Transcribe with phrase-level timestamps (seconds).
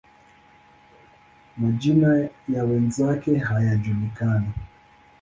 [1.57, 4.51] Majina ya wenzake hayajulikani.